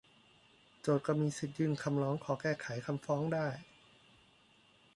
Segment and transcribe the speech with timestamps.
[0.81, 3.47] โจทก์มีสิทธิยื่นคำร้องขอแก้ไขคำฟ้องได้